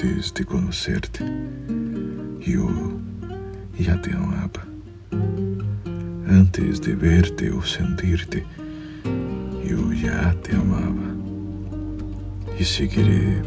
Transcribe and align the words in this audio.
Antes 0.00 0.32
de 0.32 0.44
conocerte, 0.44 1.24
yo 2.38 2.68
ya 3.76 4.00
te 4.00 4.12
amaba. 4.12 4.64
Antes 6.28 6.80
de 6.82 6.94
verte 6.94 7.50
o 7.50 7.60
sentirte, 7.62 8.46
yo 9.68 9.92
ya 9.92 10.36
te 10.40 10.54
amaba. 10.54 11.12
Y 12.56 12.62
seguiré 12.62 13.42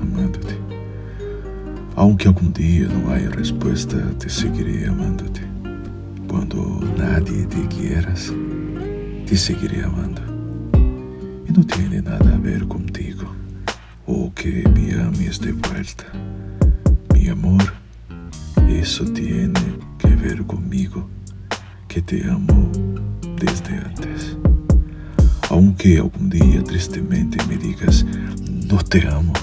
amándote. 0.00 0.56
Aunque 1.96 2.28
algún 2.28 2.54
día 2.54 2.88
no 2.88 3.12
haya 3.12 3.28
respuesta, 3.28 3.98
te 4.18 4.30
seguiré 4.30 4.86
amándote. 4.86 5.42
Cuando 6.26 6.80
nadie 6.96 7.44
te 7.44 7.68
quieras, 7.68 8.32
te 9.26 9.36
seguiré 9.36 9.84
amando. 9.84 10.22
Y 11.46 11.52
no 11.52 11.62
tiene 11.66 12.00
nada 12.00 12.36
a 12.36 12.38
ver 12.38 12.66
contigo 12.66 13.39
que 14.40 14.66
me 14.70 14.94
ames 14.94 15.38
de 15.38 15.52
vuelta. 15.52 16.06
Mi 17.12 17.28
amor, 17.28 17.62
eso 18.70 19.04
tiene 19.04 19.60
que 19.98 20.08
ver 20.16 20.46
conmigo, 20.46 21.06
que 21.86 22.00
te 22.00 22.24
amo 22.24 22.72
desde 23.36 23.76
antes. 23.76 24.38
Aunque 25.50 25.98
algún 25.98 26.30
día 26.30 26.64
tristemente 26.64 27.36
me 27.48 27.58
digas, 27.58 28.06
no 28.66 28.78
te 28.78 29.06
amo, 29.08 29.34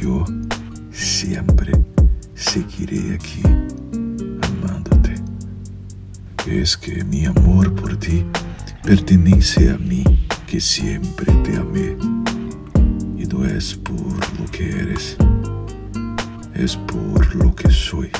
yo 0.00 0.24
siempre 0.90 1.72
seguiré 2.34 3.14
aquí 3.14 3.42
amándote. 4.40 5.16
Es 6.46 6.78
que 6.78 7.04
mi 7.04 7.26
amor 7.26 7.74
por 7.74 7.94
ti 7.98 8.24
pertenece 8.82 9.68
a 9.68 9.76
mí 9.76 10.02
que 10.46 10.60
siempre 10.60 11.30
te 11.44 11.58
amé. 11.58 12.09
Es 13.46 13.74
por 13.74 14.38
lo 14.38 14.46
que 14.50 14.70
eres, 14.70 15.16
es 16.54 16.76
por 16.76 17.34
lo 17.34 17.54
que 17.54 17.70
soy 17.70 18.10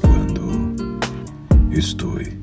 cuando 0.00 0.74
estoy. 1.70 2.41